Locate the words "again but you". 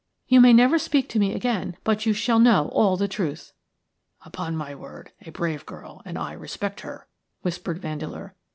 1.35-2.13